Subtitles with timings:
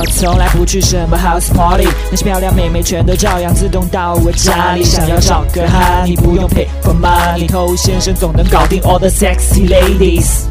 [0.00, 4.82] 我从来不去什么 house party，那些漂亮妹妹全都照样自动到我家里。
[4.82, 10.44] 想要找个哈，你不用 pay for money，偷先生总能搞定 all the sexy ladies。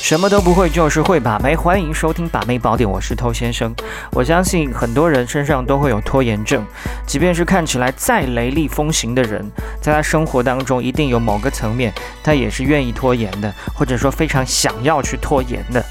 [0.00, 3.74] 什么都不会就是会把妹，欢迎收听把妹宝典，我是偷先生。
[4.12, 6.64] 我相信很多人身上都会有拖延症，
[7.04, 9.44] 即便是看起来再雷厉风行的人，
[9.82, 11.92] 在他生活当中一定有某个层面，
[12.22, 15.84] 他也是愿意拖延的，或者说非常想要去拖延的，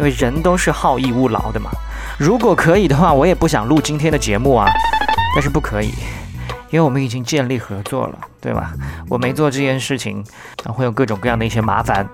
[0.00, 1.70] 因为人都是好逸恶劳的嘛。
[2.18, 4.66] 如果可以的话，我也不想录今天的节目啊，
[5.34, 5.88] 但是不可以，
[6.70, 8.72] 因为我们已经建立合作了，对吧？
[9.10, 10.24] 我没做这件事情，
[10.64, 12.08] 会有各种各样的一些麻烦。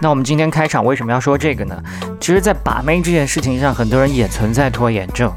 [0.00, 1.82] 那我们今天开场为什么要说这个呢？
[2.20, 5.32] 其实，在把妹这件事情上，很多人也存在拖延症。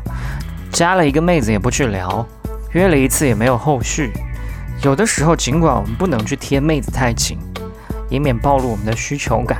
[0.72, 2.24] 加了一个妹子也不去聊，
[2.74, 4.14] 约了一次也没有后续。
[4.84, 7.40] 有的时候，尽管我们不能去贴妹子太紧，
[8.08, 9.58] 以免暴露我们的需求感，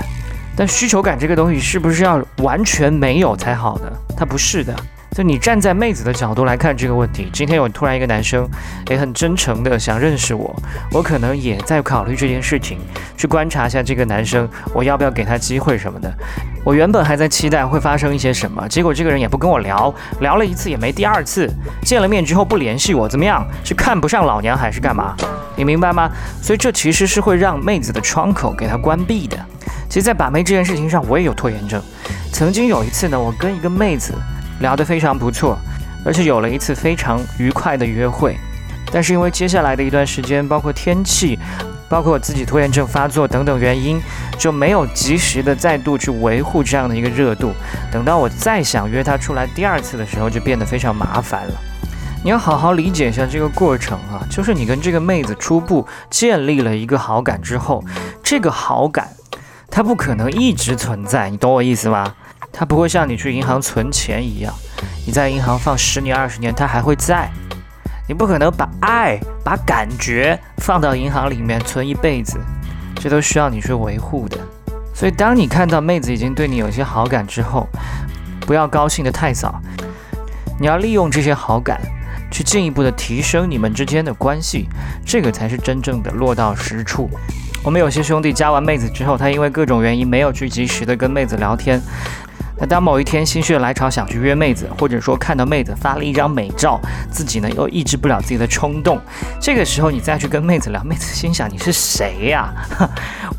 [0.58, 3.94] 但需求感这个东西是不是要完全没有才好的？
[4.18, 4.76] 它不是的。
[5.12, 8.48] 就你站在妹子的角度来看这个问题，今天有突然一个男生
[8.88, 10.56] 也很真诚的想认识我，
[10.92, 12.78] 我可能也在考虑这件事情，
[13.16, 16.14] 去观察一下这个男生，我要不要给他机会什么的。
[16.64, 21.50] 我原本还在期待会发生一些什么，结果这个人也不跟我聊，聊了一次也没第二次，
[21.82, 23.44] 见了面之后不联系我，怎么样？
[23.64, 25.16] 是看不上老娘还是干嘛？
[25.56, 26.12] 你明白吗？
[26.44, 29.38] 所以这其实是会让妹子的窗口给他关闭的。
[29.98, 31.82] 其实，在把妹这件事情上，我也有拖延症。
[32.32, 34.14] 曾经有一次呢，我跟一个妹子。
[34.60, 35.58] 聊得非常不错，
[36.06, 38.38] 而且有了一次非常愉快的约会，
[38.92, 41.38] 但是因为接下来的一段时间，包括天气，
[41.90, 44.00] 包括我自己拖延症发作等等原因，
[44.38, 47.52] 就没有及时的再度去维护这样的一个热度。
[47.92, 51.54] 等到我再想约她出来第二次的时候，就变得非常麻烦了。
[52.24, 57.84] 你要好好理解一下这个过程啊，就是你跟这个妹子初步建立了一个好感之后，
[58.24, 59.08] 这个好感
[59.78, 62.12] 它不可能一直存在，你懂我意思吗？
[62.52, 64.52] 它不会像你去银行存钱一样，
[65.06, 67.30] 你在银行放十年二十年，它还会在。
[68.08, 72.40] 你不可能把爱、把感觉放到银行里面存一辈子，
[72.96, 74.40] 这都需要你去维护的。
[74.96, 77.70] 所以，当你看到妹子已经对你有些好感之后，
[78.48, 79.62] 不要高兴得太早，
[80.60, 81.80] 你要利用这些好感
[82.32, 84.68] 去进一步的提升你们之间的关系，
[85.06, 87.08] 这个才是真正的落到实处。
[87.68, 91.82] 我们有些兄弟加完妹子之后，他因为各种原因没有去及时的跟妹子聊天。
[92.58, 96.80] 那当某一天心血来潮想去约妹子，或者说看到妹子发了一张美照，
[97.12, 98.98] 自己呢又抑制不了自己的冲动，
[99.42, 102.54] 这个时候你再去跟妹子聊，妹子心想你是谁呀？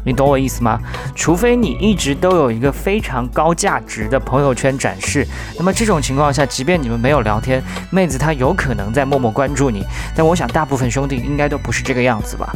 [0.04, 0.78] 你懂我意思吗？
[1.14, 9.86] 除非你一直都有一个非常高价值的朋友圈展示，那么这种情况下，即便你们没有聊天，妹子她有可能在默默关注你。
[10.14, 12.52] 但我想大部分兄弟应该都不是这个样子吧。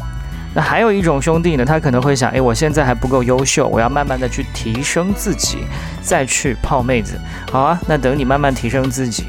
[0.54, 5.58] 那还有一种兄弟呢，他可能会想，哎，我现在还不够优秀，我要慢慢的去提升自己，
[6.02, 7.18] 再去泡妹子。
[7.50, 9.24] 好啊，那等你慢慢提升自己，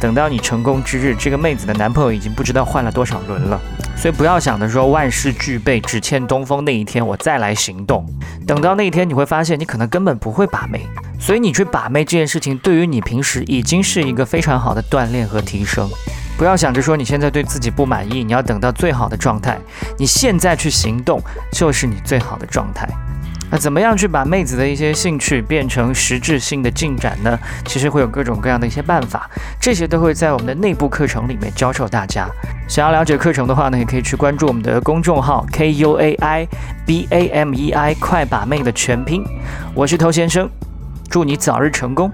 [0.00, 3.60] 等到你成功之日，这个妹子的男朋友已经不知道换了多少轮了。
[3.96, 8.06] 所以不要想着说万事俱备，只欠东风那一天我再来行动。
[8.46, 10.86] 等到那一天，你会发现你可能根本不会把妹。
[11.18, 15.86] 所以你去把妹这件事情，对于你平时已经是一个非常好的锻炼和提升。
[16.40, 19.58] 不要想着说你现在对自己不满意，你要等到最好的状态，
[19.98, 21.20] 你现在去行动
[21.52, 22.88] 就是你最好的状态。
[23.50, 27.38] 那怎么样去把妹子的一些兴趣变成实质性的进展呢？
[27.66, 29.28] 其实会有各种各样的一些办法，
[29.60, 32.26] 这些都会在我们的内部课程里面教授大家。
[32.66, 36.48] 想要了解课程的话呢，也可以去关注我们的公众号 K U A I
[36.86, 39.22] B A M E I 快把妹的全拼。
[39.74, 40.48] 我是头先生，
[41.10, 42.10] 祝你早日成功。